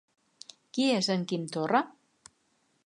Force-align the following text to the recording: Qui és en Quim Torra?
Qui 0.77 0.87
és 0.93 1.11
en 1.17 1.27
Quim 1.33 1.47
Torra? 1.57 1.85